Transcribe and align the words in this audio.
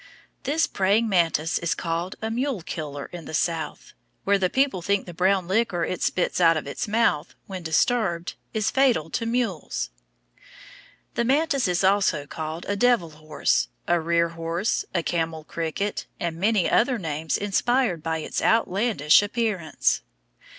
This 0.45 0.65
praying 0.65 1.07
mantis 1.07 1.59
is 1.59 1.75
called 1.75 2.15
a 2.23 2.31
"mule 2.31 2.63
killer" 2.63 3.05
in 3.13 3.25
the 3.25 3.35
South, 3.35 3.93
where 4.23 4.39
the 4.39 4.49
people 4.49 4.81
think 4.81 5.05
the 5.05 5.13
brown 5.13 5.47
liquor 5.47 5.85
it 5.85 6.01
spits 6.01 6.41
out 6.41 6.57
of 6.57 6.65
its 6.65 6.87
mouth, 6.87 7.35
when 7.45 7.61
disturbed, 7.61 8.33
is 8.51 8.71
fatal 8.71 9.11
to 9.11 9.27
mules. 9.27 9.91
The 11.13 11.23
mantis 11.23 11.67
is 11.67 11.83
also 11.83 12.25
called 12.25 12.65
a 12.67 12.75
devil 12.75 13.11
horse, 13.11 13.67
a 13.87 13.99
rear 14.01 14.29
horse, 14.29 14.85
a 14.91 15.03
camel 15.03 15.43
cricket, 15.43 16.07
and 16.19 16.35
many 16.37 16.67
other 16.67 16.97
names 16.97 17.37
inspired 17.37 18.01
by 18.01 18.17
its 18.17 18.41
outlandish 18.41 19.21
appearance. 19.21 20.01